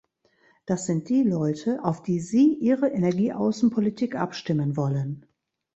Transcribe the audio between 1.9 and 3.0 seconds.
die Sie Ihre